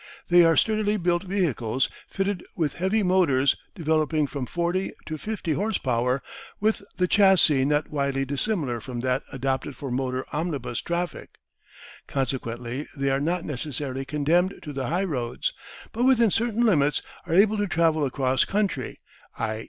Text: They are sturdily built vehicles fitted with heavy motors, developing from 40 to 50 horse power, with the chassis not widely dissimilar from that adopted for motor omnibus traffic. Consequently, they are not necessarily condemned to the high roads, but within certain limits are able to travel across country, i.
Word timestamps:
They 0.29 0.43
are 0.43 0.57
sturdily 0.57 0.97
built 0.97 1.21
vehicles 1.25 1.87
fitted 2.09 2.43
with 2.55 2.73
heavy 2.73 3.03
motors, 3.03 3.55
developing 3.75 4.25
from 4.25 4.47
40 4.47 4.93
to 5.05 5.15
50 5.19 5.53
horse 5.53 5.77
power, 5.77 6.23
with 6.59 6.81
the 6.97 7.07
chassis 7.07 7.65
not 7.65 7.91
widely 7.91 8.25
dissimilar 8.25 8.81
from 8.81 9.01
that 9.01 9.21
adopted 9.31 9.75
for 9.75 9.91
motor 9.91 10.25
omnibus 10.33 10.81
traffic. 10.81 11.35
Consequently, 12.07 12.87
they 12.97 13.11
are 13.11 13.21
not 13.21 13.45
necessarily 13.45 14.03
condemned 14.03 14.55
to 14.63 14.73
the 14.73 14.87
high 14.87 15.03
roads, 15.03 15.53
but 15.91 16.03
within 16.03 16.31
certain 16.31 16.63
limits 16.65 17.03
are 17.27 17.35
able 17.35 17.59
to 17.59 17.67
travel 17.67 18.03
across 18.03 18.43
country, 18.43 19.01
i. 19.37 19.59